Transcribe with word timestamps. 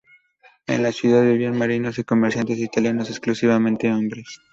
En 0.65 0.81
la 0.81 0.91
ciudad 0.91 1.21
vivían 1.21 1.55
marinos 1.55 1.99
y 1.99 2.03
comerciantes 2.03 2.57
italianos, 2.57 3.11
exclusivamente 3.11 3.93
hombres. 3.93 4.41